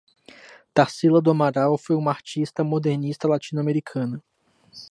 [0.73, 4.19] Tarsila do Amaral foi uma artista modernista latino-americana